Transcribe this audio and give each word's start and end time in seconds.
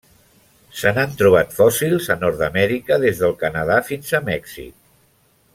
Se 0.79 0.93
n'han 0.95 1.13
trobat 1.19 1.53
fòssils 1.57 2.09
a 2.15 2.19
Nord-amèrica, 2.23 2.99
des 3.07 3.23
del 3.23 3.39
Canadà 3.45 3.79
fins 3.91 4.13
a 4.21 4.27
Mèxic. 4.35 4.77